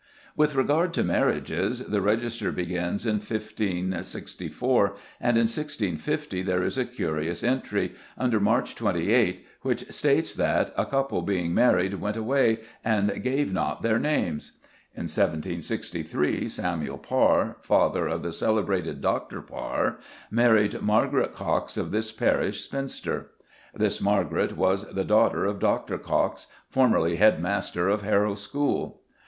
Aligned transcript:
With 0.35 0.55
regard 0.55 0.95
to 0.95 1.03
marriages, 1.03 1.77
the 1.77 2.01
register 2.01 2.51
begins 2.51 3.05
in 3.05 3.17
1564, 3.19 4.95
and 5.19 5.37
in 5.37 5.43
1650 5.43 6.41
there 6.41 6.63
is 6.63 6.75
a 6.79 6.85
curious 6.85 7.43
entry, 7.43 7.93
under 8.17 8.39
March 8.39 8.73
28, 8.73 9.45
which 9.61 9.91
states 9.93 10.33
that 10.33 10.73
"a 10.75 10.87
cupple 10.87 11.23
being 11.23 11.53
married 11.53 11.93
went 12.01 12.17
away 12.17 12.61
and 12.83 13.21
gave 13.21 13.53
not 13.53 13.83
their 13.83 13.99
names"! 13.99 14.53
In 14.95 15.03
1763 15.03 16.47
Samuel 16.49 16.97
Parr, 16.97 17.57
father 17.61 18.07
of 18.07 18.23
the 18.23 18.33
celebrated 18.33 19.01
Dr. 19.01 19.39
Parr, 19.39 19.99
married 20.31 20.81
"Margaret 20.81 21.31
Cox 21.31 21.77
of 21.77 21.91
this 21.91 22.11
parish, 22.11 22.61
spinster." 22.61 23.29
This 23.71 24.01
Margaret 24.01 24.57
was 24.57 24.83
"the 24.91 25.05
daughter 25.05 25.45
of 25.45 25.59
Dr. 25.59 25.99
Cox, 25.99 26.47
formerly 26.67 27.17
Head 27.17 27.39
master 27.39 27.87
of 27.87 28.01
Harrow 28.01 28.33
School." 28.33 29.01